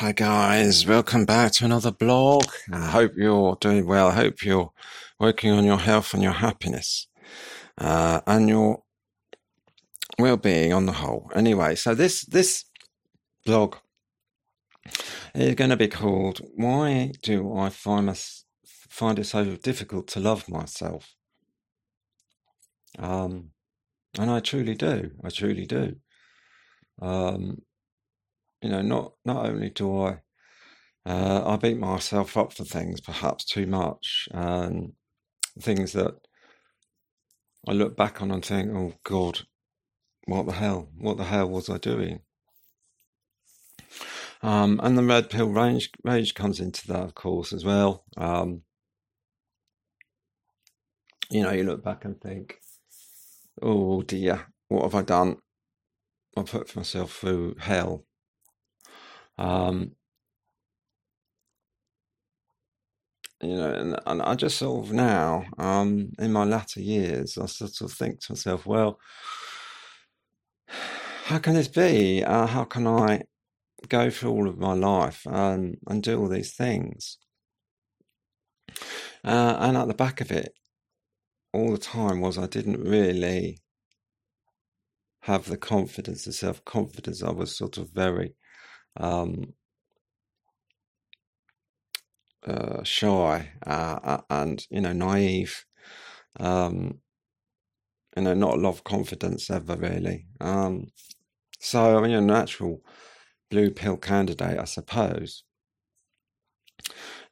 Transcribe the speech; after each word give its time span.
Hi 0.00 0.12
guys, 0.12 0.86
welcome 0.86 1.24
back 1.24 1.52
to 1.52 1.64
another 1.64 1.90
blog. 1.90 2.44
I 2.70 2.84
hope 2.90 3.16
you're 3.16 3.56
doing 3.62 3.86
well. 3.86 4.08
I 4.08 4.14
hope 4.14 4.44
you're 4.44 4.70
working 5.18 5.52
on 5.52 5.64
your 5.64 5.78
health 5.78 6.12
and 6.12 6.22
your 6.22 6.34
happiness 6.34 7.06
uh, 7.78 8.20
and 8.26 8.46
your 8.46 8.82
well-being 10.18 10.74
on 10.74 10.84
the 10.84 10.92
whole. 10.92 11.30
Anyway, 11.34 11.76
so 11.76 11.94
this 11.94 12.26
this 12.26 12.66
blog 13.46 13.76
is 15.34 15.54
going 15.54 15.70
to 15.70 15.78
be 15.78 15.88
called 15.88 16.42
"Why 16.54 17.12
Do 17.22 17.56
I 17.56 17.70
Find 17.70 18.10
Us, 18.10 18.44
Find 18.66 19.18
It 19.18 19.24
So 19.24 19.56
Difficult 19.56 20.08
to 20.08 20.20
Love 20.20 20.46
Myself?" 20.46 21.14
Um, 22.98 23.52
and 24.18 24.30
I 24.30 24.40
truly 24.40 24.74
do. 24.74 25.12
I 25.24 25.30
truly 25.30 25.64
do. 25.64 25.96
Um, 27.00 27.62
you 28.62 28.70
know, 28.70 28.82
not 28.82 29.14
not 29.24 29.46
only 29.46 29.70
do 29.70 30.02
I 30.02 30.18
uh, 31.06 31.42
I 31.46 31.56
beat 31.56 31.78
myself 31.78 32.36
up 32.36 32.52
for 32.52 32.64
things 32.64 33.00
perhaps 33.00 33.44
too 33.44 33.66
much, 33.66 34.28
things 35.60 35.92
that 35.94 36.14
I 37.68 37.72
look 37.72 37.96
back 37.96 38.22
on 38.22 38.30
and 38.32 38.44
think, 38.44 38.70
oh 38.74 38.94
God, 39.04 39.40
what 40.26 40.46
the 40.46 40.52
hell? 40.52 40.90
What 40.98 41.18
the 41.18 41.24
hell 41.24 41.48
was 41.48 41.70
I 41.70 41.78
doing? 41.78 42.20
Um, 44.42 44.80
and 44.82 44.98
the 44.98 45.04
red 45.04 45.30
pill 45.30 45.48
rage, 45.48 45.90
rage 46.04 46.34
comes 46.34 46.60
into 46.60 46.86
that, 46.88 47.02
of 47.04 47.14
course, 47.14 47.52
as 47.52 47.64
well. 47.64 48.04
Um, 48.16 48.62
you 51.30 51.42
know, 51.42 51.52
you 51.52 51.64
look 51.64 51.84
back 51.84 52.04
and 52.04 52.20
think, 52.20 52.60
oh 53.62 54.02
dear, 54.02 54.48
what 54.68 54.84
have 54.84 54.94
I 54.94 55.02
done? 55.02 55.38
I 56.36 56.44
put 56.44 56.76
myself 56.76 57.12
through 57.14 57.56
hell. 57.60 58.05
Um, 59.38 59.92
you 63.42 63.54
know, 63.54 63.72
and, 63.72 64.00
and 64.06 64.22
I 64.22 64.34
just 64.34 64.58
sort 64.58 64.86
of 64.86 64.92
now, 64.92 65.44
um, 65.58 66.12
in 66.18 66.32
my 66.32 66.44
latter 66.44 66.80
years, 66.80 67.36
I 67.36 67.46
sort 67.46 67.80
of 67.82 67.92
think 67.92 68.20
to 68.20 68.32
myself, 68.32 68.66
well, 68.66 68.98
how 70.68 71.38
can 71.38 71.54
this 71.54 71.68
be? 71.68 72.24
Uh, 72.24 72.46
how 72.46 72.64
can 72.64 72.86
I 72.86 73.22
go 73.88 74.10
through 74.10 74.30
all 74.30 74.48
of 74.48 74.58
my 74.58 74.72
life 74.72 75.26
and, 75.26 75.76
and 75.86 76.02
do 76.02 76.18
all 76.18 76.28
these 76.28 76.54
things? 76.54 77.18
Uh, 79.24 79.56
and 79.60 79.76
at 79.76 79.88
the 79.88 79.94
back 79.94 80.20
of 80.20 80.30
it, 80.30 80.52
all 81.52 81.72
the 81.72 81.78
time 81.78 82.20
was 82.20 82.38
I 82.38 82.46
didn't 82.46 82.82
really 82.82 83.58
have 85.20 85.46
the 85.46 85.56
confidence, 85.56 86.24
the 86.24 86.32
self 86.32 86.64
confidence. 86.64 87.22
I 87.22 87.32
was 87.32 87.56
sort 87.56 87.78
of 87.78 87.90
very 87.90 88.34
um, 88.96 89.54
uh, 92.46 92.82
shy 92.82 93.50
uh, 93.66 94.18
and 94.30 94.66
you 94.70 94.80
know 94.80 94.92
naive. 94.92 95.64
Um, 96.38 97.00
you 98.16 98.22
know, 98.22 98.34
not 98.34 98.54
a 98.54 98.60
lot 98.60 98.70
of 98.70 98.84
confidence 98.84 99.50
ever 99.50 99.76
really. 99.76 100.26
Um, 100.40 100.86
so 101.60 101.98
I 101.98 102.00
mean, 102.00 102.12
you're 102.12 102.20
a 102.20 102.24
natural 102.24 102.80
blue 103.50 103.70
pill 103.70 103.96
candidate, 103.96 104.58
I 104.58 104.64
suppose. 104.64 105.44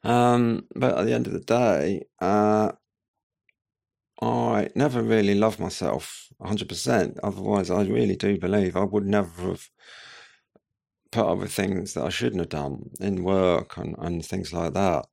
Um, 0.03 0.67
but 0.75 0.97
at 0.97 1.05
the 1.05 1.13
end 1.13 1.27
of 1.27 1.33
the 1.33 1.39
day, 1.39 2.03
uh, 2.21 2.73
I 4.21 4.69
never 4.75 5.01
really 5.01 5.35
loved 5.35 5.59
myself 5.59 6.29
100%. 6.39 7.17
Otherwise, 7.23 7.69
I 7.69 7.83
really 7.83 8.15
do 8.15 8.37
believe 8.37 8.77
I 8.77 8.83
would 8.83 9.05
never 9.05 9.49
have 9.49 9.69
put 11.15 11.25
up 11.25 11.37
with 11.37 11.53
things 11.53 11.93
that 11.93 12.03
I 12.03 12.09
shouldn't 12.09 12.41
have 12.41 12.49
done 12.49 12.89
in 12.99 13.23
work 13.23 13.77
and, 13.77 13.95
and 13.99 14.23
things 14.25 14.51
like 14.51 14.73
that. 14.73 15.05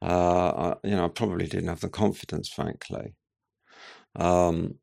Uh, 0.00 0.74
I, 0.84 0.88
you 0.88 0.94
know, 0.94 1.06
I 1.06 1.08
probably 1.08 1.48
didn't 1.48 1.68
have 1.68 1.80
the 1.80 1.88
confidence, 1.88 2.48
frankly. 2.48 3.14
Um, 4.14 4.76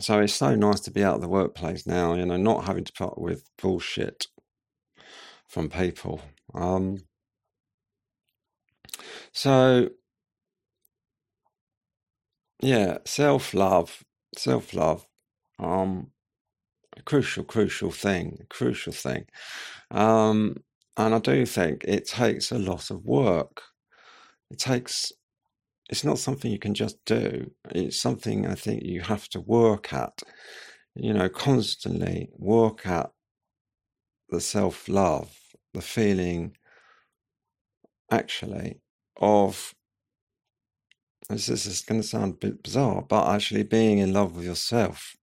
so 0.00 0.20
it's 0.20 0.34
so 0.34 0.54
nice 0.54 0.80
to 0.80 0.90
be 0.90 1.04
out 1.04 1.16
of 1.16 1.20
the 1.20 1.28
workplace 1.28 1.86
now, 1.86 2.14
you 2.14 2.24
know, 2.24 2.38
not 2.38 2.64
having 2.64 2.84
to 2.84 2.92
put 2.94 3.08
up 3.08 3.18
with 3.18 3.44
bullshit 3.60 4.26
from 5.46 5.68
people. 5.68 6.22
Um, 6.54 7.02
so, 9.32 9.90
yeah, 12.62 12.98
self 13.04 13.52
love, 13.52 14.04
self 14.38 14.72
love. 14.72 15.06
Um, 15.58 16.12
crucial, 17.04 17.44
crucial 17.44 17.90
thing, 17.90 18.38
crucial 18.48 18.92
thing. 18.92 19.26
Um, 19.90 20.56
and 20.96 21.14
I 21.14 21.18
do 21.18 21.44
think 21.44 21.84
it 21.84 22.06
takes 22.06 22.52
a 22.52 22.58
lot 22.58 22.90
of 22.90 23.04
work. 23.04 23.62
It 24.50 24.58
takes, 24.58 25.12
it's 25.90 26.04
not 26.04 26.18
something 26.18 26.50
you 26.50 26.58
can 26.58 26.74
just 26.74 27.04
do. 27.04 27.50
It's 27.70 28.00
something 28.00 28.46
I 28.46 28.54
think 28.54 28.84
you 28.84 29.00
have 29.00 29.28
to 29.30 29.40
work 29.40 29.92
at, 29.92 30.22
you 30.94 31.12
know, 31.12 31.28
constantly 31.28 32.30
work 32.36 32.86
at 32.86 33.10
the 34.28 34.40
self 34.40 34.88
love, 34.88 35.36
the 35.72 35.82
feeling 35.82 36.56
actually 38.10 38.80
of 39.16 39.74
this 41.28 41.48
is 41.48 41.80
going 41.82 42.00
to 42.00 42.06
sound 42.06 42.34
a 42.34 42.36
bit 42.36 42.62
bizarre, 42.62 43.02
but 43.02 43.28
actually 43.28 43.62
being 43.62 43.98
in 43.98 44.12
love 44.12 44.36
with 44.36 44.44
yourself 44.44 45.16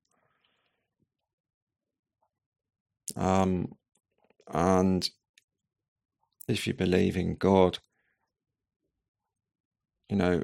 Um, 3.16 3.74
and 4.54 5.10
if 6.48 6.68
you 6.68 6.74
believe 6.74 7.16
in 7.16 7.36
God, 7.36 7.80
you 10.10 10.18
know, 10.18 10.44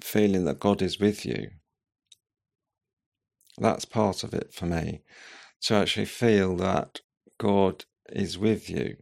feeling 0.00 0.44
that 0.44 0.60
God 0.60 0.82
is 0.82 1.00
with 1.00 1.24
you, 1.24 1.50
that's 3.58 3.84
part 3.84 4.24
of 4.24 4.34
it 4.34 4.52
for 4.52 4.66
me. 4.66 5.02
To 5.62 5.74
actually 5.74 6.06
feel 6.06 6.56
that 6.56 7.00
God 7.38 7.86
is 8.12 8.38
with 8.38 8.68
you. 8.68 8.96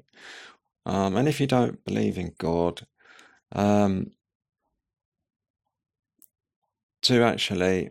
Um, 0.86 1.16
and 1.16 1.28
if 1.28 1.40
you 1.40 1.46
don't 1.46 1.84
believe 1.84 2.16
in 2.16 2.34
God, 2.38 2.86
um, 3.52 4.12
to 7.02 7.22
actually 7.22 7.90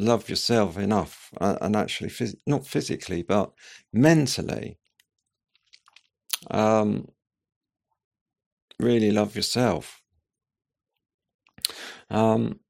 love 0.00 0.28
yourself 0.28 0.78
enough 0.78 1.30
uh, 1.40 1.56
and 1.60 1.76
actually 1.76 2.10
phys- 2.10 2.36
not 2.46 2.66
physically 2.66 3.22
but 3.22 3.52
mentally 3.92 4.78
um, 6.50 7.06
really 8.80 9.10
love 9.10 9.36
yourself. 9.36 10.00
Um, 12.08 12.60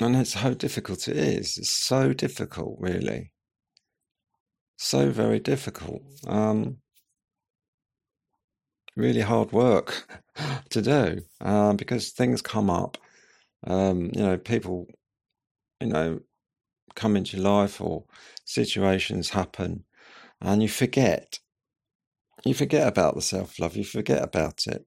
and 0.00 0.16
it's 0.16 0.34
how 0.34 0.50
difficult 0.54 1.06
it 1.08 1.16
is. 1.16 1.56
It's 1.56 1.76
so 1.76 2.12
difficult 2.12 2.76
really. 2.80 3.32
So 4.76 5.10
very 5.10 5.38
difficult. 5.38 6.02
Um, 6.26 6.78
really 8.96 9.20
hard 9.20 9.52
work 9.52 10.20
to 10.70 10.82
do 10.82 11.20
uh, 11.40 11.72
because 11.74 12.10
things 12.10 12.42
come 12.42 12.68
up 12.68 12.98
um, 13.66 14.10
you 14.12 14.22
know, 14.22 14.38
people, 14.38 14.86
you 15.80 15.88
know, 15.88 16.20
come 16.94 17.16
into 17.16 17.38
life 17.38 17.80
or 17.80 18.04
situations 18.44 19.30
happen 19.30 19.84
and 20.40 20.62
you 20.62 20.68
forget. 20.68 21.38
You 22.44 22.54
forget 22.54 22.88
about 22.88 23.14
the 23.14 23.22
self 23.22 23.58
love, 23.58 23.76
you 23.76 23.84
forget 23.84 24.22
about 24.22 24.66
it. 24.66 24.84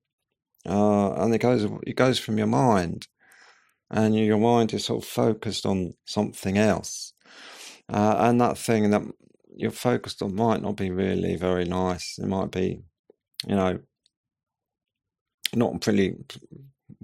Uh, 0.68 1.14
and 1.14 1.34
it 1.34 1.40
goes 1.40 1.66
it 1.85 1.96
goes 1.96 2.19
from 2.19 2.38
your 2.38 2.47
mind. 2.47 3.08
And 3.91 4.16
your 4.16 4.40
mind 4.40 4.74
is 4.74 4.85
sort 4.85 5.03
of 5.03 5.09
focused 5.09 5.66
on 5.66 5.94
something 6.06 6.58
else. 6.58 7.14
Uh, 7.88 8.16
and 8.19 8.41
that 8.41 8.58
thing 8.58 8.90
that 8.90 9.03
you're 9.55 9.72
focused 9.72 10.22
on 10.22 10.35
might 10.35 10.61
not 10.61 10.76
be 10.76 10.90
really 10.90 11.35
very 11.35 11.66
nice. 11.66 12.17
It 12.17 12.26
might 12.26 12.52
be, 12.52 12.82
you 13.47 13.55
know, 13.55 13.79
not 15.53 15.85
really 15.85 16.16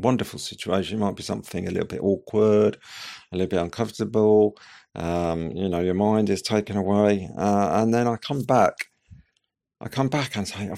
wonderful 0.02 0.40
situation. 0.40 0.98
It 0.98 1.02
might 1.02 1.16
be 1.16 1.24
something 1.24 1.68
a 1.68 1.72
little 1.72 1.88
bit 1.88 2.02
awkward, 2.02 2.78
a 3.32 3.38
little 3.38 3.50
bit 3.50 3.62
uncomfortable. 3.62 4.58
Um, 4.96 5.52
you 5.52 5.70
know, 5.70 5.80
your 5.80 5.94
mind 5.94 6.30
is 6.30 6.42
taken 6.42 6.76
away, 6.78 7.30
uh, 7.38 7.82
and 7.82 7.94
then 7.94 8.08
I 8.08 8.18
come 8.18 8.44
back. 8.44 8.74
I 9.80 9.88
come 9.88 10.10
back 10.10 10.36
and 10.36 10.48
say, 10.48 10.70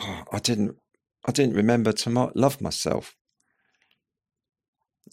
oh, 0.00 0.22
I 0.32 0.38
didn't, 0.38 0.76
I 1.26 1.32
didn't 1.32 1.54
remember 1.54 1.92
to 1.92 2.10
mo- 2.10 2.32
love 2.34 2.60
myself. 2.60 3.14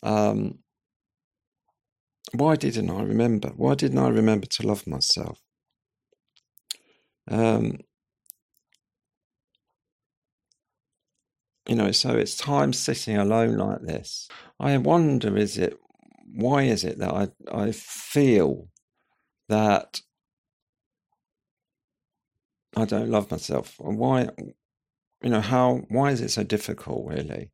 Um, 0.03 0.59
why 2.33 2.55
didn't 2.55 2.89
I 2.89 3.03
remember? 3.03 3.49
Why 3.55 3.75
didn't 3.75 3.99
I 3.99 4.09
remember 4.09 4.47
to 4.47 4.67
love 4.67 4.85
myself? 4.87 5.39
Um, 7.29 7.77
you 11.67 11.75
know, 11.75 11.91
so 11.91 12.11
it's 12.15 12.37
time 12.37 12.73
sitting 12.73 13.17
alone 13.17 13.57
like 13.57 13.81
this. 13.81 14.29
I 14.59 14.77
wonder, 14.77 15.37
is 15.37 15.57
it, 15.57 15.77
why 16.33 16.63
is 16.63 16.83
it 16.83 16.99
that 16.99 17.11
I, 17.13 17.27
I 17.51 17.71
feel 17.71 18.69
that 19.49 20.01
I 22.75 22.85
don't 22.85 23.09
love 23.09 23.31
myself. 23.31 23.75
Why, 23.79 24.29
you 25.23 25.29
know, 25.29 25.41
how, 25.41 25.81
why 25.89 26.11
is 26.11 26.21
it 26.21 26.29
so 26.31 26.43
difficult, 26.43 27.07
really? 27.07 27.51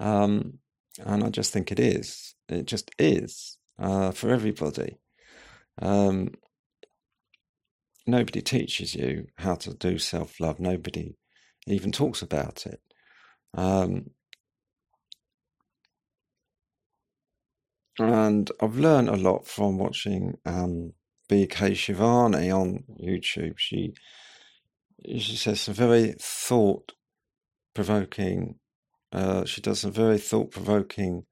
Um, 0.00 0.58
and 1.04 1.22
I 1.22 1.30
just 1.30 1.52
think 1.52 1.70
it 1.70 1.78
is. 1.78 2.34
It 2.48 2.66
just 2.66 2.90
is 2.98 3.58
uh, 3.78 4.10
for 4.10 4.30
everybody. 4.30 4.98
Um, 5.80 6.32
nobody 8.06 8.40
teaches 8.40 8.94
you 8.94 9.26
how 9.36 9.54
to 9.56 9.74
do 9.74 9.98
self 9.98 10.40
love. 10.40 10.58
Nobody 10.58 11.14
even 11.66 11.92
talks 11.92 12.20
about 12.22 12.66
it. 12.66 12.80
Um, 13.58 14.10
and 17.98 18.48
I've 18.60 18.78
learned 18.78 19.08
a 19.08 19.16
lot 19.16 19.48
from 19.48 19.78
watching 19.78 20.38
um, 20.46 20.92
BK 21.28 21.72
Shivani 21.72 22.54
on 22.56 22.84
YouTube. 23.02 23.58
She 23.58 23.94
she 25.04 25.36
says 25.36 25.60
some 25.62 25.74
very 25.74 26.14
thought 26.20 26.92
provoking. 27.74 28.60
Uh, 29.10 29.44
she 29.44 29.60
does 29.60 29.80
some 29.80 29.92
very 29.92 30.18
thought 30.18 30.52
provoking 30.52 31.24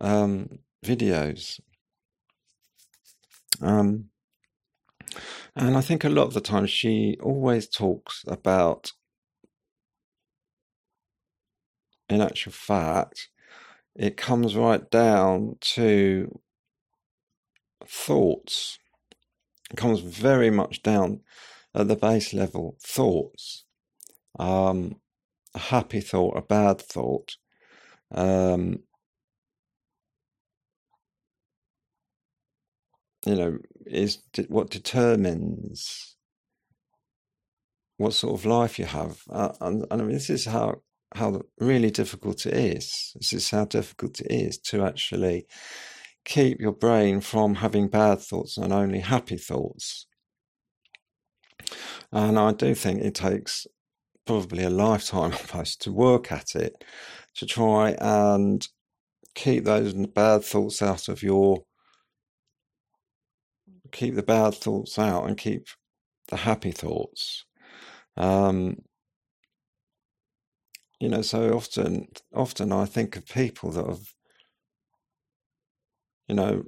um, 0.00 0.60
videos. 0.84 1.58
Um, 3.60 4.10
and 5.56 5.76
I 5.76 5.80
think 5.80 6.04
a 6.04 6.08
lot 6.08 6.28
of 6.28 6.34
the 6.34 6.40
time 6.40 6.66
she 6.66 7.16
always 7.20 7.68
talks 7.68 8.24
about, 8.28 8.92
in 12.08 12.20
actual 12.20 12.52
fact, 12.52 13.28
it 13.94 14.16
comes 14.16 14.56
right 14.56 14.88
down 14.90 15.56
to 15.60 16.40
thoughts. 17.86 18.78
It 19.70 19.76
comes 19.76 20.00
very 20.00 20.50
much 20.50 20.82
down 20.82 21.20
at 21.74 21.88
the 21.88 21.96
base 21.96 22.32
level 22.32 22.76
thoughts. 22.80 23.64
Um, 24.38 25.00
a 25.54 25.58
happy 25.58 26.00
thought, 26.00 26.36
a 26.36 26.42
bad 26.42 26.80
thought. 26.80 27.36
Um, 28.12 28.80
you 33.26 33.34
know, 33.34 33.58
is 33.84 34.22
what 34.48 34.70
determines 34.70 36.16
what 37.96 38.14
sort 38.14 38.38
of 38.38 38.46
life 38.46 38.78
you 38.78 38.86
have. 38.86 39.22
Uh, 39.28 39.52
and, 39.60 39.84
and 39.90 40.00
I 40.00 40.04
mean, 40.04 40.14
this 40.14 40.30
is 40.30 40.46
how 40.46 40.80
how 41.14 41.42
really 41.58 41.90
difficult 41.90 42.46
it 42.46 42.54
is. 42.54 43.12
This 43.16 43.32
is 43.32 43.50
how 43.50 43.64
difficult 43.64 44.20
it 44.20 44.30
is 44.30 44.58
to 44.58 44.84
actually 44.84 45.46
keep 46.24 46.60
your 46.60 46.72
brain 46.72 47.20
from 47.20 47.56
having 47.56 47.88
bad 47.88 48.20
thoughts 48.20 48.56
and 48.56 48.72
only 48.72 49.00
happy 49.00 49.38
thoughts. 49.38 50.06
And 52.12 52.38
I 52.38 52.52
do 52.52 52.74
think 52.74 53.00
it 53.00 53.14
takes 53.14 53.66
probably 54.26 54.64
a 54.64 54.70
lifetime 54.70 55.32
almost 55.52 55.80
to 55.82 55.92
work 55.92 56.30
at 56.30 56.54
it, 56.54 56.84
to 57.36 57.46
try 57.46 57.96
and 58.00 58.66
keep 59.34 59.64
those 59.64 59.94
bad 59.94 60.44
thoughts 60.44 60.82
out 60.82 61.08
of 61.08 61.22
your 61.22 61.62
keep 63.90 64.14
the 64.14 64.22
bad 64.22 64.54
thoughts 64.54 64.98
out 64.98 65.26
and 65.26 65.38
keep 65.38 65.66
the 66.28 66.36
happy 66.36 66.72
thoughts. 66.72 67.44
Um, 68.16 68.82
you 71.00 71.08
know, 71.08 71.22
so 71.22 71.54
often, 71.54 72.08
often 72.34 72.72
I 72.72 72.84
think 72.86 73.16
of 73.16 73.26
people 73.26 73.70
that 73.72 73.86
have, 73.86 74.14
you 76.28 76.34
know, 76.34 76.64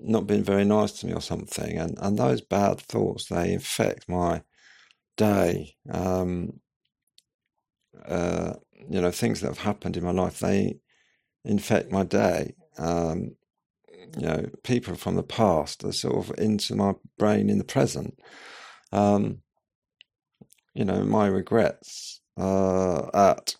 not 0.00 0.26
been 0.26 0.44
very 0.44 0.64
nice 0.64 0.92
to 0.92 1.06
me 1.06 1.14
or 1.14 1.20
something, 1.22 1.78
and 1.78 1.98
and 2.00 2.18
those 2.18 2.40
bad 2.42 2.80
thoughts 2.80 3.26
they 3.26 3.52
infect 3.52 4.08
my 4.08 4.42
day. 5.16 5.76
Um, 5.90 6.60
uh, 8.06 8.54
you 8.88 9.00
know, 9.00 9.10
things 9.10 9.40
that 9.40 9.48
have 9.48 9.58
happened 9.58 9.96
in 9.96 10.04
my 10.04 10.10
life 10.10 10.38
they 10.38 10.78
infect 11.44 11.92
my 11.92 12.04
day. 12.04 12.54
Um, 12.78 13.36
you 14.18 14.26
know, 14.26 14.46
people 14.64 14.96
from 14.96 15.16
the 15.16 15.24
past 15.24 15.84
are 15.84 15.92
sort 15.92 16.16
of 16.16 16.38
into 16.38 16.76
my 16.76 16.94
brain 17.18 17.50
in 17.50 17.58
the 17.58 17.64
present. 17.64 18.18
Um, 18.92 19.42
you 20.74 20.84
know, 20.84 21.04
my 21.04 21.26
regrets 21.26 22.21
uh, 22.36 23.08
at 23.14 23.56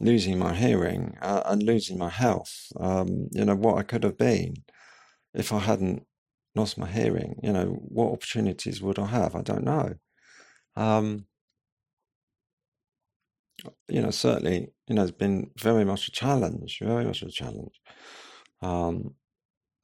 losing 0.00 0.38
my 0.38 0.54
hearing 0.54 1.16
uh, 1.22 1.42
and 1.46 1.62
losing 1.62 1.98
my 1.98 2.10
health. 2.10 2.72
Um, 2.78 3.28
you 3.32 3.44
know, 3.44 3.54
what 3.54 3.78
I 3.78 3.82
could 3.82 4.04
have 4.04 4.18
been 4.18 4.54
if 5.34 5.52
I 5.52 5.58
hadn't 5.58 6.04
lost 6.54 6.78
my 6.78 6.86
hearing. 6.90 7.38
You 7.42 7.52
know, 7.52 7.66
what 7.88 8.12
opportunities 8.12 8.82
would 8.82 8.98
I 8.98 9.06
have? 9.06 9.34
I 9.34 9.42
don't 9.42 9.64
know. 9.64 9.94
Um, 10.76 11.26
you 13.88 14.02
know, 14.02 14.10
certainly, 14.10 14.68
you 14.86 14.94
know, 14.94 15.02
it's 15.02 15.12
been 15.12 15.50
very 15.58 15.84
much 15.84 16.08
a 16.08 16.10
challenge, 16.10 16.78
very 16.82 17.04
much 17.04 17.22
a 17.22 17.30
challenge. 17.30 17.80
Um, 18.62 19.14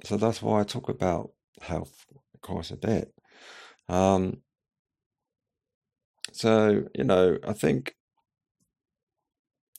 so 0.05 0.17
that's 0.17 0.43
why 0.43 0.61
I 0.61 0.65
talk 0.65 0.89
about 0.89 1.31
health 1.61 2.06
quite 2.43 2.71
a 2.71 2.77
bit. 2.77 3.12
Um, 3.89 4.43
so, 6.32 6.84
you 6.94 7.05
know, 7.05 7.38
I 7.46 7.52
think 7.52 7.94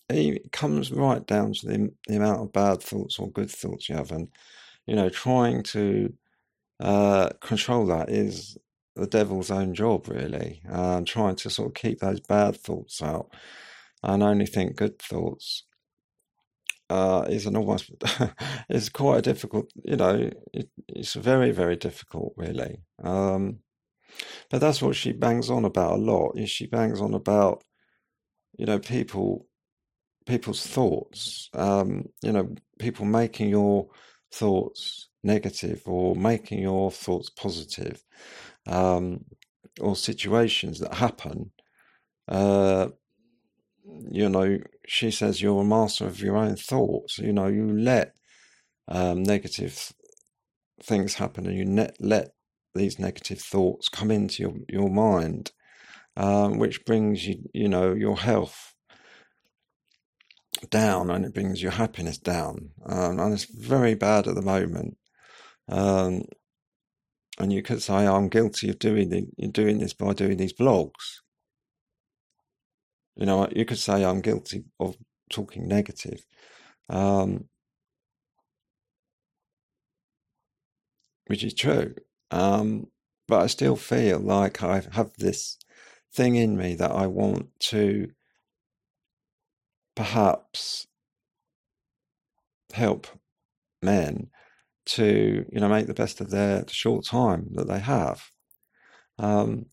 it 0.09 0.51
comes 0.51 0.91
right 0.91 1.25
down 1.25 1.53
to 1.53 1.67
the, 1.67 1.91
the 2.07 2.17
amount 2.17 2.41
of 2.41 2.53
bad 2.53 2.81
thoughts 2.81 3.19
or 3.19 3.31
good 3.31 3.49
thoughts 3.49 3.89
you 3.89 3.95
have. 3.95 4.11
And, 4.11 4.29
you 4.85 4.95
know, 4.95 5.09
trying 5.09 5.63
to 5.63 6.13
uh, 6.79 7.29
control 7.41 7.85
that 7.87 8.09
is 8.09 8.57
the 8.95 9.07
devil's 9.07 9.51
own 9.51 9.73
job, 9.73 10.07
really. 10.07 10.61
Uh, 10.69 11.01
trying 11.05 11.35
to 11.37 11.49
sort 11.49 11.69
of 11.69 11.73
keep 11.73 11.99
those 11.99 12.19
bad 12.19 12.57
thoughts 12.57 13.01
out 13.01 13.33
and 14.03 14.21
only 14.21 14.45
think 14.45 14.75
good 14.75 14.99
thoughts 14.99 15.63
uh, 16.89 17.25
is 17.29 17.45
an 17.45 17.55
almost 17.55 17.89
it's 18.69 18.89
quite 18.89 19.19
a 19.19 19.21
difficult. 19.21 19.71
You 19.83 19.95
know, 19.95 20.29
it, 20.53 20.69
it's 20.87 21.13
very 21.13 21.51
very 21.51 21.75
difficult, 21.75 22.33
really. 22.37 22.81
Um, 23.03 23.59
but 24.49 24.59
that's 24.59 24.81
what 24.81 24.95
she 24.95 25.11
bangs 25.11 25.49
on 25.49 25.65
about 25.65 25.93
a 25.93 26.01
lot. 26.01 26.37
Is 26.37 26.49
she 26.49 26.67
bangs 26.67 27.01
on 27.01 27.13
about 27.13 27.63
you 28.57 28.65
know 28.65 28.79
people 28.79 29.47
people's 30.25 30.65
thoughts. 30.65 31.49
Um, 31.53 32.09
you 32.21 32.31
know, 32.31 32.55
people 32.79 33.05
making 33.05 33.49
your 33.49 33.87
thoughts 34.31 35.09
negative 35.23 35.81
or 35.85 36.15
making 36.15 36.59
your 36.59 36.91
thoughts 36.91 37.29
positive, 37.29 38.03
um, 38.67 39.25
or 39.79 39.95
situations 39.95 40.79
that 40.79 40.95
happen. 40.95 41.51
Uh, 42.27 42.89
you 44.09 44.29
know, 44.29 44.59
she 44.87 45.11
says 45.11 45.41
you're 45.41 45.61
a 45.61 45.65
master 45.65 46.05
of 46.05 46.21
your 46.21 46.37
own 46.37 46.55
thoughts. 46.55 47.19
You 47.19 47.33
know, 47.33 47.47
you 47.47 47.71
let 47.77 48.15
um, 48.87 49.23
negative 49.23 49.93
things 50.81 51.15
happen 51.15 51.45
and 51.45 51.57
you 51.57 51.65
net, 51.65 51.95
let 51.99 52.31
these 52.73 52.99
negative 52.99 53.39
thoughts 53.39 53.89
come 53.89 54.11
into 54.11 54.43
your, 54.43 54.53
your 54.67 54.89
mind, 54.89 55.51
um, 56.17 56.57
which 56.59 56.85
brings 56.85 57.27
you, 57.27 57.49
you 57.53 57.67
know, 57.67 57.93
your 57.93 58.17
health 58.17 58.73
down 60.69 61.09
and 61.09 61.25
it 61.25 61.33
brings 61.33 61.61
your 61.61 61.71
happiness 61.71 62.17
down. 62.17 62.69
Um, 62.85 63.19
and 63.19 63.33
it's 63.33 63.45
very 63.45 63.95
bad 63.95 64.27
at 64.27 64.35
the 64.35 64.41
moment. 64.41 64.97
Um, 65.67 66.23
and 67.39 67.51
you 67.51 67.63
could 67.63 67.81
say, 67.81 68.05
I'm 68.07 68.29
guilty 68.29 68.69
of 68.69 68.79
doing, 68.79 69.09
the, 69.09 69.47
doing 69.47 69.79
this 69.79 69.93
by 69.93 70.13
doing 70.13 70.37
these 70.37 70.53
blogs. 70.53 71.21
You 73.15 73.25
know, 73.25 73.47
you 73.55 73.65
could 73.65 73.79
say 73.79 74.03
I'm 74.03 74.21
guilty 74.21 74.65
of 74.79 74.95
talking 75.31 75.67
negative. 75.67 76.23
Um, 76.89 77.45
which 81.27 81.43
is 81.43 81.53
true. 81.53 81.95
Um, 82.33 82.89
but 83.29 83.41
I 83.43 83.47
still 83.47 83.77
feel 83.77 84.19
like 84.19 84.63
I 84.63 84.81
have 84.93 85.13
this 85.17 85.57
thing 86.13 86.35
in 86.37 86.57
me 86.57 86.75
that 86.75 86.91
I 86.91 87.07
want 87.07 87.49
to 87.71 88.11
perhaps 89.95 90.87
help 92.73 93.07
men 93.81 94.29
to, 94.85 95.45
you 95.51 95.61
know, 95.61 95.69
make 95.69 95.87
the 95.87 95.93
best 95.95 96.21
of 96.21 96.31
their 96.31 96.65
short 96.69 97.05
time 97.05 97.49
that 97.55 97.67
they 97.67 97.79
have. 97.79 98.23
Um, 99.19 99.67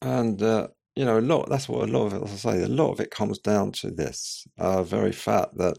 And 0.00 0.42
uh, 0.42 0.68
you 0.96 1.04
know, 1.04 1.18
a 1.18 1.20
lot. 1.20 1.48
That's 1.48 1.68
what 1.68 1.88
a 1.88 1.92
lot 1.92 2.06
of 2.06 2.14
it. 2.14 2.22
As 2.22 2.32
I 2.46 2.52
say, 2.52 2.62
a 2.62 2.68
lot 2.68 2.90
of 2.92 3.00
it 3.00 3.10
comes 3.10 3.38
down 3.38 3.72
to 3.72 3.90
this 3.90 4.46
uh, 4.58 4.82
very 4.82 5.12
fact 5.12 5.56
that 5.58 5.78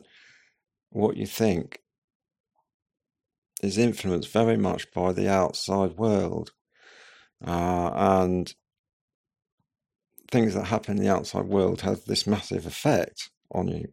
what 0.94 1.18
you 1.18 1.26
think 1.26 1.80
is 3.62 3.78
influenced 3.78 4.32
very 4.32 4.58
much 4.58 4.92
by 4.92 5.12
the 5.14 5.30
outside 5.30 5.94
world, 5.94 6.52
uh, 7.46 7.92
and 7.94 8.54
things 10.32 10.54
that 10.54 10.66
happen 10.66 10.98
in 10.98 11.04
the 11.04 11.12
outside 11.12 11.46
world 11.46 11.82
have 11.82 12.04
this 12.06 12.28
massive 12.28 12.66
effect 12.66 13.30
on 13.52 13.68
you. 13.68 13.88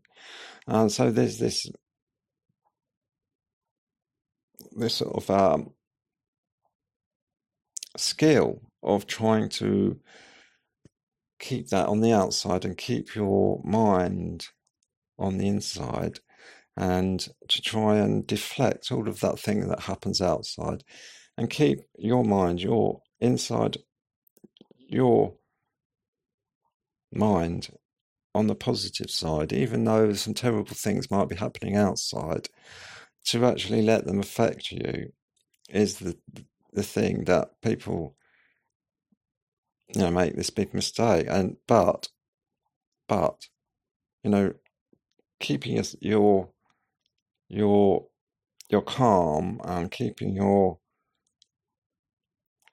And 0.67 0.91
so 0.91 1.11
there's 1.11 1.39
this 1.39 1.67
this 4.73 4.95
sort 4.95 5.17
of 5.17 5.31
um, 5.31 5.73
skill 7.97 8.61
of 8.83 9.07
trying 9.07 9.49
to 9.49 9.99
keep 11.39 11.69
that 11.69 11.89
on 11.89 12.01
the 12.01 12.13
outside 12.13 12.65
and 12.65 12.77
keep 12.77 13.15
your 13.15 13.61
mind 13.65 14.47
on 15.19 15.39
the 15.39 15.49
inside 15.49 16.21
and 16.81 17.29
to 17.47 17.61
try 17.61 17.99
and 17.99 18.27
deflect 18.27 18.91
all 18.91 19.07
of 19.07 19.21
that 19.21 19.39
thing 19.39 19.69
that 19.69 19.81
happens 19.81 20.23
outside 20.23 20.83
and 21.37 21.51
keep 21.51 21.81
your 21.99 22.25
mind, 22.25 22.63
your 22.63 23.03
inside, 23.21 23.77
your 24.79 25.35
mind 27.13 27.69
on 28.35 28.47
the 28.47 28.55
positive 28.55 29.11
side, 29.11 29.53
even 29.53 29.85
though 29.85 30.15
some 30.15 30.33
terrible 30.33 30.75
things 30.75 31.11
might 31.11 31.29
be 31.29 31.37
happening 31.37 31.77
outside, 31.77 32.49
to 33.27 33.45
actually 33.45 33.83
let 33.83 34.07
them 34.07 34.19
affect 34.19 34.73
you 34.73 35.13
is 35.69 35.99
the 35.99 36.17
the 36.73 36.83
thing 36.83 37.25
that 37.25 37.51
people 37.61 38.17
you 39.95 40.01
know 40.01 40.11
make 40.11 40.35
this 40.35 40.49
big 40.49 40.73
mistake. 40.73 41.27
And 41.29 41.57
but 41.69 42.09
but 43.07 43.49
you 44.25 44.31
know 44.31 44.55
keeping 45.41 45.83
your 46.01 46.49
your 47.51 48.07
your 48.71 48.83
calm 48.83 49.61
and 49.65 49.91
keeping 49.91 50.35
your 50.35 50.79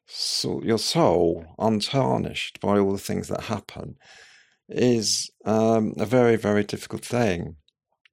so 0.06 0.62
your 0.64 0.78
soul 0.78 1.46
untarnished 1.60 2.60
by 2.62 2.78
all 2.78 2.92
the 2.92 2.98
things 2.98 3.28
that 3.28 3.42
happen 3.42 3.96
is 4.70 5.30
um, 5.46 5.94
a 5.98 6.06
very 6.06 6.36
very 6.36 6.64
difficult 6.64 7.04
thing. 7.04 7.56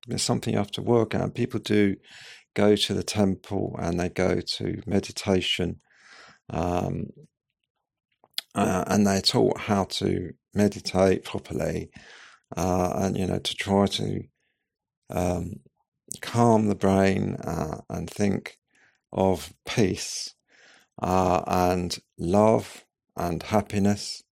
It's 0.09 0.23
something 0.23 0.53
you 0.53 0.59
have 0.59 0.71
to 0.73 0.83
work 0.83 1.15
at. 1.15 1.35
People 1.35 1.61
do 1.61 1.97
go 2.55 2.77
to 2.77 2.95
the 2.95 3.03
temple 3.03 3.77
and 3.79 3.99
they 3.99 4.09
go 4.09 4.41
to 4.41 4.81
meditation 4.87 5.81
um, 6.51 7.07
uh, 8.55 8.85
and 8.87 9.07
they're 9.07 9.21
taught 9.21 9.59
how 9.59 9.85
to 9.85 10.31
meditate 10.55 11.25
properly 11.25 11.91
uh, 12.57 12.93
and 12.97 13.17
you 13.19 13.27
know 13.27 13.39
to 13.39 13.55
try 13.55 13.87
to 13.87 14.21
um, 15.11 15.55
calm 16.21 16.69
the 16.69 16.75
brain 16.75 17.37
uh, 17.37 17.81
and 17.89 18.09
think 18.09 18.59
of 19.13 19.53
peace 19.67 20.35
uh, 21.03 21.43
and 21.47 21.99
love 22.19 22.85
and 23.17 23.43
happiness. 23.43 24.23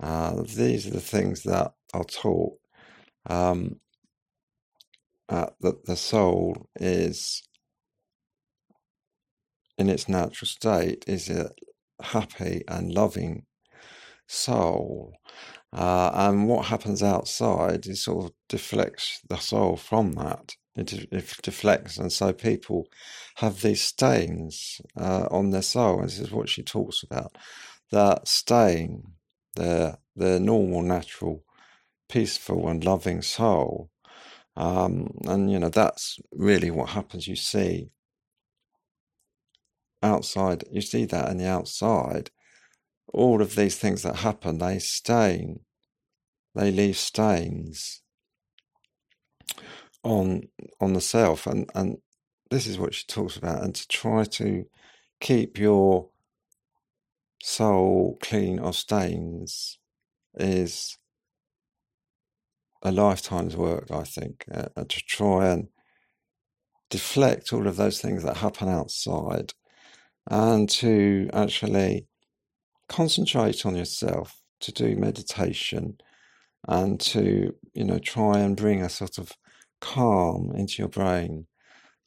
Uh, 0.00 0.42
these 0.42 0.86
are 0.86 0.92
the 0.92 1.00
things 1.00 1.42
that 1.42 1.72
are 1.92 2.04
taught. 2.04 2.56
Um, 3.26 3.80
that 5.60 5.84
the 5.84 5.96
soul 5.96 6.68
is 6.76 7.42
in 9.78 9.88
its 9.88 10.08
natural 10.08 10.48
state 10.48 11.04
is 11.06 11.28
a 11.30 11.50
happy 12.02 12.62
and 12.68 12.92
loving 12.92 13.44
soul. 14.26 15.14
Uh, 15.72 16.10
and 16.14 16.48
what 16.48 16.66
happens 16.66 17.02
outside 17.02 17.86
is 17.86 18.04
sort 18.04 18.26
of 18.26 18.32
deflects 18.48 19.20
the 19.28 19.36
soul 19.36 19.76
from 19.76 20.12
that. 20.12 20.54
It, 20.76 20.92
it 21.12 21.34
deflects, 21.42 21.98
and 21.98 22.12
so 22.12 22.32
people 22.32 22.86
have 23.36 23.60
these 23.60 23.82
stains 23.82 24.80
uh, 24.96 25.26
on 25.30 25.50
their 25.50 25.62
soul. 25.62 26.02
This 26.02 26.20
is 26.20 26.30
what 26.30 26.48
she 26.48 26.62
talks 26.62 27.02
about. 27.02 27.36
That 27.90 28.28
stain, 28.28 29.02
their 29.56 29.98
their 30.14 30.38
normal, 30.38 30.82
natural, 30.82 31.44
peaceful, 32.08 32.68
and 32.68 32.84
loving 32.84 33.20
soul, 33.20 33.90
um, 34.56 35.18
and 35.26 35.50
you 35.50 35.58
know 35.58 35.70
that's 35.70 36.20
really 36.32 36.70
what 36.70 36.90
happens. 36.90 37.26
You 37.26 37.36
see 37.36 37.90
outside, 40.02 40.64
you 40.70 40.82
see 40.82 41.04
that 41.06 41.30
in 41.30 41.38
the 41.38 41.48
outside. 41.48 42.30
All 43.12 43.42
of 43.42 43.56
these 43.56 43.76
things 43.76 44.02
that 44.02 44.16
happen, 44.16 44.58
they 44.58 44.78
stain, 44.78 45.60
they 46.54 46.70
leave 46.70 46.96
stains 46.96 48.02
on 50.02 50.42
on 50.80 50.92
the 50.94 51.00
self, 51.00 51.46
and 51.46 51.70
and 51.74 51.98
this 52.50 52.66
is 52.66 52.78
what 52.78 52.94
she 52.94 53.06
talks 53.06 53.36
about, 53.36 53.62
and 53.62 53.74
to 53.74 53.86
try 53.88 54.24
to 54.24 54.64
keep 55.20 55.58
your 55.58 56.08
soul 57.42 58.18
clean 58.22 58.58
of 58.58 58.76
stains 58.76 59.78
is 60.34 60.98
a 62.82 62.92
lifetime's 62.92 63.56
work, 63.56 63.90
I 63.90 64.04
think, 64.04 64.44
uh, 64.52 64.68
to 64.76 65.00
try 65.06 65.48
and 65.48 65.68
deflect 66.88 67.52
all 67.52 67.66
of 67.66 67.76
those 67.76 68.00
things 68.00 68.22
that 68.22 68.38
happen 68.38 68.68
outside 68.68 69.52
and 70.28 70.68
to 70.68 71.28
actually 71.32 72.06
concentrate 72.88 73.64
on 73.64 73.76
yourself, 73.76 74.40
to 74.60 74.72
do 74.72 74.96
meditation 74.96 75.98
and 76.68 77.00
to, 77.00 77.54
you 77.74 77.84
know, 77.84 77.98
try 77.98 78.38
and 78.40 78.56
bring 78.56 78.82
a 78.82 78.88
sort 78.88 79.18
of 79.18 79.32
calm 79.80 80.52
into 80.54 80.74
your 80.78 80.88
brain. 80.88 81.46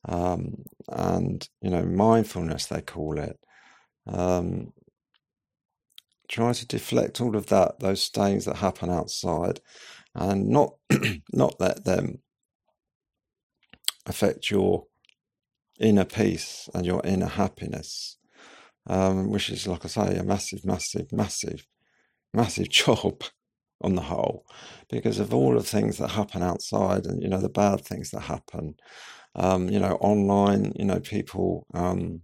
Um, 0.07 0.63
and, 0.89 1.47
you 1.61 1.69
know, 1.69 1.83
mindfulness, 1.83 2.65
they 2.65 2.81
call 2.81 3.19
it. 3.19 3.39
Um, 4.07 4.73
try 6.27 6.51
to 6.53 6.67
deflect 6.67 7.21
all 7.21 7.35
of 7.35 7.47
that, 7.47 7.79
those 7.79 8.01
stains 8.01 8.45
that 8.45 8.57
happen 8.57 8.89
outside, 8.89 9.61
and 10.15 10.49
not 10.49 10.75
not 11.33 11.59
let 11.59 11.85
them 11.85 12.19
affect 14.05 14.51
your 14.51 14.85
inner 15.79 16.05
peace 16.05 16.69
and 16.73 16.85
your 16.85 17.01
inner 17.05 17.27
happiness, 17.27 18.17
um, 18.87 19.29
which 19.29 19.49
is, 19.49 19.67
like 19.67 19.85
I 19.85 19.87
say, 19.87 20.17
a 20.17 20.23
massive, 20.23 20.65
massive, 20.65 21.11
massive, 21.11 21.65
massive 22.33 22.69
job 22.81 23.23
on 23.83 23.95
the 23.95 24.01
whole, 24.01 24.45
because 24.89 25.19
of 25.19 25.33
all 25.33 25.53
the 25.53 25.63
things 25.63 25.97
that 25.97 26.09
happen 26.09 26.43
outside 26.43 27.05
and, 27.05 27.21
you 27.21 27.29
know, 27.29 27.39
the 27.39 27.49
bad 27.49 27.81
things 27.81 28.11
that 28.11 28.21
happen. 28.21 28.75
Um, 29.35 29.69
you 29.69 29.79
know, 29.79 29.95
online, 29.95 30.73
you 30.75 30.85
know, 30.85 30.99
people, 30.99 31.65
um, 31.73 32.21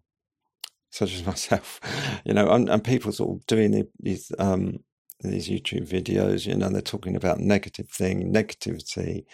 such 0.92 1.14
as 1.16 1.26
myself, 1.26 1.80
you 2.26 2.34
know, 2.34 2.50
and, 2.52 2.70
and 2.70 2.84
people 2.84 3.12
sort 3.12 3.38
of 3.38 3.46
doing 3.48 3.88
these, 4.00 4.32
um, 4.40 4.80
these 5.22 5.50
YouTube 5.50 5.90
videos, 5.90 6.46
you 6.46 6.56
know, 6.56 6.70
they're 6.70 6.82
talking 6.82 7.16
about 7.16 7.40
negative 7.40 7.90
thing, 7.90 8.32
negativity 8.32 9.26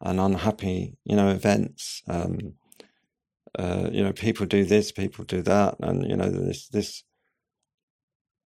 and 0.00 0.20
unhappy, 0.20 0.96
you 1.04 1.16
know, 1.16 1.28
events. 1.28 2.02
Um, 2.08 2.54
uh, 3.58 3.88
you 3.92 4.02
know, 4.02 4.12
people 4.12 4.46
do 4.46 4.64
this, 4.64 4.92
people 4.92 5.24
do 5.24 5.42
that, 5.42 5.76
and 5.80 6.08
you 6.08 6.16
know, 6.16 6.28
this 6.28 6.68
this 6.68 7.04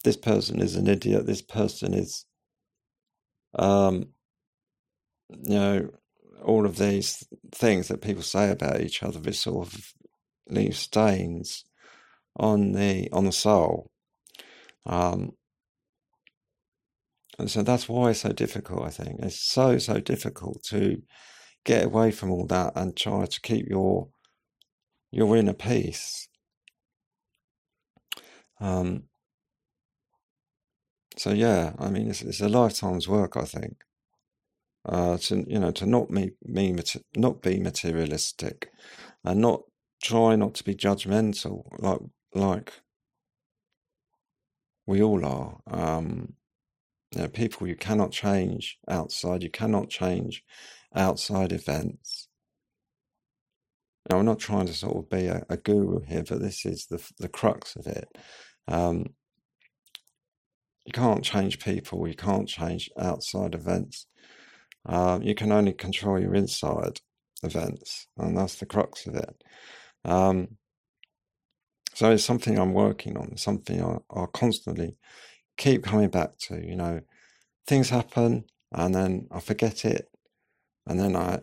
this 0.04 0.16
person 0.16 0.60
is 0.60 0.76
an 0.76 0.86
idiot. 0.86 1.26
This 1.26 1.42
person 1.42 1.94
is, 1.94 2.24
um, 3.54 4.08
you 5.30 5.54
know, 5.54 5.90
all 6.44 6.66
of 6.66 6.78
these 6.78 7.26
things 7.52 7.88
that 7.88 8.02
people 8.02 8.22
say 8.22 8.50
about 8.50 8.80
each 8.80 9.02
other. 9.02 9.18
This 9.18 9.40
sort 9.40 9.66
of 9.66 9.92
leaves 10.48 10.78
stains 10.78 11.64
on 12.36 12.72
the 12.72 13.08
on 13.12 13.26
the 13.26 13.32
soul. 13.32 13.90
Um, 14.86 15.32
and 17.38 17.50
so 17.50 17.62
that's 17.62 17.88
why 17.88 18.10
it's 18.10 18.20
so 18.20 18.32
difficult, 18.32 18.84
I 18.84 18.90
think. 18.90 19.20
It's 19.20 19.38
so, 19.40 19.78
so 19.78 20.00
difficult 20.00 20.62
to 20.64 21.02
get 21.64 21.84
away 21.84 22.10
from 22.10 22.30
all 22.30 22.46
that 22.46 22.72
and 22.74 22.96
try 22.96 23.26
to 23.26 23.40
keep 23.40 23.68
your 23.68 24.08
your 25.10 25.36
inner 25.36 25.54
peace. 25.54 26.28
Um, 28.60 29.04
so 31.18 31.32
yeah, 31.32 31.72
I 31.78 31.90
mean, 31.90 32.08
it's, 32.08 32.22
it's 32.22 32.40
a 32.40 32.48
lifetime's 32.48 33.08
work, 33.08 33.36
I 33.36 33.44
think. 33.44 33.84
Uh, 34.84 35.18
to 35.18 35.44
you 35.48 35.58
know, 35.58 35.70
to 35.72 35.86
not 35.86 36.10
me, 36.10 36.30
me 36.44 36.74
not 37.16 37.42
be 37.42 37.60
materialistic, 37.60 38.70
and 39.24 39.40
not 39.40 39.62
try 40.02 40.36
not 40.36 40.54
to 40.54 40.64
be 40.64 40.74
judgmental, 40.74 41.64
like 41.78 42.00
like 42.34 42.72
we 44.86 45.02
all 45.02 45.24
are. 45.26 45.60
Um, 45.66 46.34
you 47.12 47.22
know, 47.22 47.28
people 47.28 47.66
you 47.66 47.76
cannot 47.76 48.12
change 48.12 48.78
outside. 48.88 49.42
You 49.42 49.50
cannot 49.50 49.90
change 49.90 50.44
outside 50.94 51.52
events. 51.52 52.28
Now, 54.08 54.18
I'm 54.18 54.24
not 54.26 54.38
trying 54.38 54.66
to 54.66 54.72
sort 54.74 54.96
of 54.96 55.10
be 55.10 55.26
a, 55.26 55.44
a 55.50 55.56
guru 55.56 56.00
here, 56.04 56.24
but 56.26 56.40
this 56.40 56.64
is 56.64 56.86
the 56.86 57.02
the 57.18 57.28
crux 57.28 57.76
of 57.76 57.86
it. 57.86 58.08
Um, 58.68 59.14
you 60.88 60.92
can't 60.92 61.22
change 61.22 61.58
people. 61.60 62.08
You 62.08 62.14
can't 62.14 62.48
change 62.48 62.90
outside 62.98 63.54
events. 63.54 64.06
Um, 64.86 65.22
you 65.22 65.34
can 65.34 65.52
only 65.52 65.74
control 65.74 66.18
your 66.18 66.34
inside 66.34 67.02
events, 67.42 68.06
and 68.16 68.34
that's 68.34 68.54
the 68.54 68.64
crux 68.64 69.06
of 69.06 69.14
it. 69.16 69.44
Um, 70.06 70.56
so 71.92 72.10
it's 72.10 72.24
something 72.24 72.58
I'm 72.58 72.72
working 72.72 73.18
on. 73.18 73.36
Something 73.36 73.84
I, 73.84 73.98
I 74.18 74.24
constantly 74.32 74.96
keep 75.58 75.84
coming 75.84 76.08
back 76.08 76.38
to. 76.46 76.54
You 76.54 76.76
know, 76.76 77.00
things 77.66 77.90
happen, 77.90 78.44
and 78.72 78.94
then 78.94 79.28
I 79.30 79.40
forget 79.40 79.84
it, 79.84 80.08
and 80.86 80.98
then 80.98 81.16
I 81.16 81.40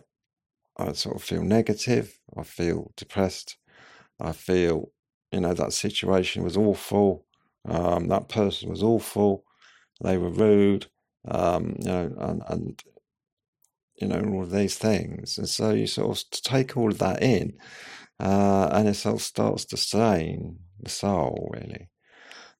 I 0.76 0.92
sort 0.94 1.14
of 1.14 1.22
feel 1.22 1.44
negative, 1.44 2.18
I 2.36 2.42
feel 2.42 2.90
depressed, 2.96 3.58
I 4.18 4.32
feel, 4.32 4.90
you 5.30 5.40
know, 5.40 5.54
that 5.54 5.72
situation 5.72 6.42
was 6.42 6.56
awful. 6.56 7.25
Um, 7.66 8.08
that 8.08 8.28
person 8.28 8.70
was 8.70 8.82
awful. 8.82 9.44
They 10.02 10.18
were 10.18 10.30
rude. 10.30 10.86
Um, 11.28 11.74
you 11.80 11.86
know, 11.86 12.14
and, 12.20 12.42
and 12.48 12.82
you 14.00 14.06
know 14.06 14.22
all 14.32 14.44
of 14.44 14.52
these 14.52 14.78
things, 14.78 15.38
and 15.38 15.48
so 15.48 15.70
you 15.72 15.86
sort 15.86 16.16
of 16.16 16.30
take 16.30 16.76
all 16.76 16.92
of 16.92 16.98
that 16.98 17.22
in, 17.22 17.54
uh, 18.20 18.68
and 18.72 18.88
it 18.88 18.94
sort 18.94 19.16
of 19.16 19.22
starts 19.22 19.64
to 19.66 19.76
strain 19.76 20.58
the 20.80 20.90
soul, 20.90 21.50
really. 21.52 21.88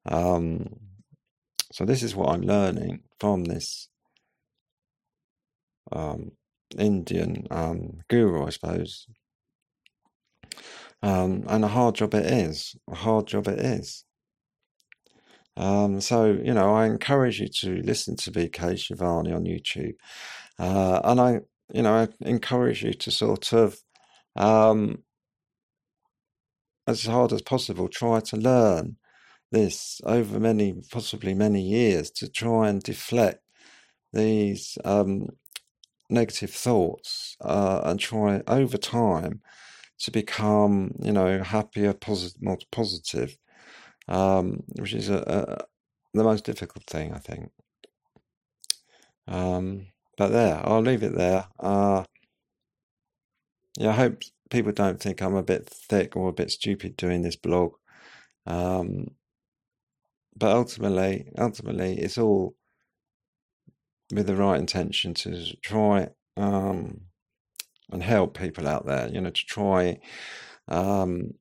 Um, 0.05 0.67
so 1.73 1.85
this 1.85 2.03
is 2.03 2.17
what 2.17 2.31
I'm 2.31 2.43
learning 2.43 3.03
from 3.21 3.45
this 3.45 3.89
um, 5.93 6.33
Indian 6.79 7.47
um, 7.51 8.01
guru, 8.09 8.47
I 8.47 8.51
suppose. 8.51 9.07
Um, 11.03 11.45
and 11.49 11.65
a 11.65 11.69
hard 11.69 11.97
job 11.97 12.15
it 12.15 12.27
is. 12.27 12.77
A 12.91 12.95
hard 12.95 13.27
job 13.27 13.49
it 13.49 13.59
is. 13.59 14.05
Um, 15.57 16.01
so, 16.01 16.27
you 16.27 16.53
know, 16.53 16.75
I 16.75 16.87
encourage 16.87 17.41
you 17.41 17.49
to 17.49 17.83
listen 17.83 18.17
to 18.17 18.31
BK 18.31 18.75
Shivani 18.75 19.35
on 19.35 19.45
YouTube. 19.45 19.95
Uh, 20.59 21.01
and 21.05 21.21
I, 21.21 21.41
you 21.73 21.83
know, 21.83 21.95
I 21.95 22.09
encourage 22.21 22.83
you 22.83 22.93
to 22.93 23.11
sort 23.11 23.53
of, 23.53 23.79
um, 24.37 25.03
as 26.87 27.05
hard 27.07 27.33
as 27.33 27.43
possible, 27.43 27.89
try 27.89 28.21
to 28.21 28.37
learn 28.37 28.97
this 29.51 30.01
over 30.05 30.39
many, 30.39 30.75
possibly 30.91 31.35
many 31.35 31.63
years 31.63 32.11
to 32.11 32.29
try 32.29 32.69
and 32.69 32.83
deflect 32.83 33.43
these 34.13 34.79
um, 34.85 35.29
negative 36.11 36.51
thoughts 36.51 37.37
uh, 37.41 37.81
and 37.85 37.99
try 37.99 38.43
over 38.47 38.77
time 38.77 39.41
to 39.99 40.11
become, 40.11 40.93
you 41.01 41.13
know, 41.13 41.43
happier, 41.43 41.93
positive, 41.93 42.43
more 42.43 42.59
positive, 42.71 43.37
um, 44.09 44.63
which 44.79 44.95
is 44.95 45.09
a, 45.09 45.19
a, 45.19 45.65
the 46.15 46.25
most 46.25 46.45
difficult 46.45 46.85
thing, 46.85 47.13
I 47.13 47.19
think. 47.19 47.51
Um, 49.29 49.89
but 50.17 50.29
there, 50.29 50.61
I'll 50.65 50.81
leave 50.81 51.03
it 51.03 51.17
there. 51.17 51.47
Uh, 51.59 52.05
yeah, 53.79 53.91
I 53.91 53.93
hope 53.93 54.23
people 54.51 54.73
don't 54.73 55.01
think 55.01 55.21
I'm 55.21 55.35
a 55.35 55.43
bit 55.43 55.69
thick 55.69 56.17
or 56.17 56.29
a 56.29 56.33
bit 56.33 56.51
stupid 56.51 56.97
doing 56.97 57.23
this 57.23 57.37
blog. 57.37 57.75
Um, 58.47 59.09
but 60.37 60.53
ultimately, 60.53 61.29
ultimately, 61.39 61.99
it's 61.99 62.19
all 62.19 62.55
with 64.13 64.27
the 64.27 64.37
right 64.37 64.59
intention 64.59 65.15
to 65.15 65.57
try 65.63 66.09
um, 66.37 67.01
and 67.91 68.03
help 68.03 68.39
people 68.39 68.69
out 68.69 68.87
there. 68.87 69.09
You 69.09 69.21
know, 69.21 69.31
to 69.31 69.47
try 69.47 69.99
um, 70.69 71.35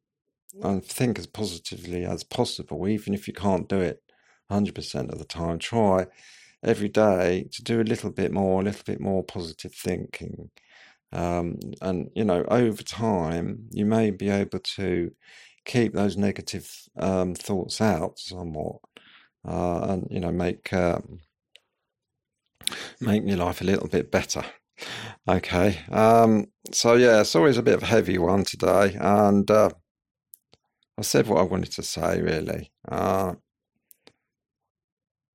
and 0.61 0.83
think 0.83 1.19
as 1.19 1.27
positively 1.27 2.05
as 2.05 2.23
possible, 2.23 2.87
even 2.87 3.13
if 3.13 3.27
you 3.27 3.33
can't 3.33 3.67
do 3.67 3.79
it 3.79 4.01
100% 4.51 5.11
of 5.11 5.19
the 5.19 5.25
time. 5.25 5.59
Try 5.59 6.07
every 6.63 6.89
day 6.89 7.47
to 7.51 7.63
do 7.63 7.81
a 7.81 7.83
little 7.83 8.11
bit 8.11 8.31
more, 8.31 8.61
a 8.61 8.63
little 8.63 8.83
bit 8.85 8.99
more 8.99 9.23
positive 9.23 9.73
thinking. 9.73 10.49
Um, 11.11 11.59
and 11.81 12.09
you 12.15 12.25
know, 12.25 12.43
over 12.49 12.83
time, 12.83 13.69
you 13.71 13.85
may 13.85 14.11
be 14.11 14.29
able 14.29 14.59
to 14.59 15.11
keep 15.65 15.93
those 15.93 16.17
negative 16.17 16.69
um, 16.97 17.35
thoughts 17.35 17.79
out 17.81 18.19
somewhat, 18.19 18.79
uh, 19.47 19.81
and 19.89 20.07
you 20.09 20.19
know, 20.19 20.31
make 20.31 20.73
um, 20.73 21.19
make 22.99 23.25
your 23.25 23.37
life 23.37 23.61
a 23.61 23.65
little 23.65 23.87
bit 23.87 24.11
better. 24.11 24.43
Okay, 25.27 25.79
um, 25.89 26.47
so 26.71 26.95
yeah, 26.95 27.21
it's 27.21 27.35
always 27.35 27.57
a 27.57 27.63
bit 27.63 27.75
of 27.75 27.83
a 27.83 27.87
heavy 27.87 28.17
one 28.17 28.43
today, 28.43 28.97
and 28.99 29.49
uh, 29.49 29.69
I 30.97 31.01
said 31.01 31.27
what 31.27 31.39
I 31.39 31.43
wanted 31.43 31.71
to 31.73 31.83
say. 31.83 32.21
Really, 32.21 32.71
uh, 32.87 33.35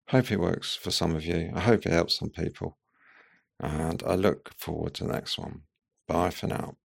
hope 0.08 0.30
it 0.30 0.40
works 0.40 0.74
for 0.76 0.90
some 0.90 1.14
of 1.14 1.24
you. 1.24 1.52
I 1.54 1.60
hope 1.60 1.86
it 1.86 1.92
helps 1.92 2.18
some 2.18 2.30
people, 2.30 2.78
and 3.60 4.02
I 4.04 4.14
look 4.14 4.52
forward 4.56 4.94
to 4.94 5.04
the 5.04 5.12
next 5.12 5.38
one. 5.38 5.62
Bye 6.08 6.30
for 6.30 6.46
now. 6.46 6.76